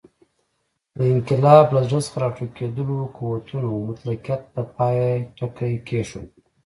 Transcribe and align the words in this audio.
د 0.97 0.99
انقلاب 1.13 1.65
له 1.75 1.81
زړه 1.87 1.99
څخه 2.05 2.17
راټوکېدلو 2.23 2.97
قوتونو 3.17 3.69
مطلقیت 3.87 4.41
ته 4.53 4.61
پای 4.75 4.99
ټکی 5.37 5.73
کېښود. 5.87 6.29